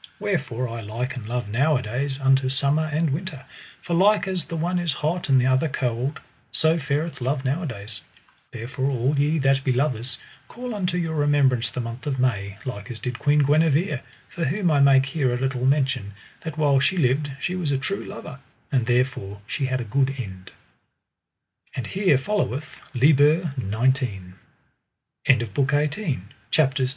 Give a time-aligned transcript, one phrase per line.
[0.19, 3.45] Wherefore I liken love nowadays unto summer and winter;
[3.83, 6.19] for like as the one is hot and the other cold,
[6.51, 8.01] so fareth love nowadays;
[8.49, 10.17] therefore all ye that be lovers
[10.47, 14.71] call unto your remembrance the month of May, like as did Queen Guenever, for whom
[14.71, 18.39] I make here a little mention, that while she lived she was a true lover,
[18.71, 20.51] and therefore she had a good end.
[21.75, 21.75] Explicit liber Octodecimus.
[21.77, 25.51] And here followeth liber xix.
[25.53, 26.21] BOOK XIX.
[26.49, 26.89] CHAPTER I.